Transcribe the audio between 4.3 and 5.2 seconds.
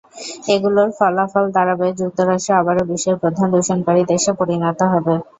পরিণত হবে।